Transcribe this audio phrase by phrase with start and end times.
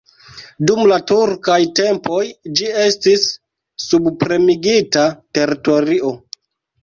[0.69, 2.21] Dum la turkaj tempoj
[2.61, 3.27] ĝi estis
[3.83, 5.03] subpremigita
[5.39, 6.13] teritorio.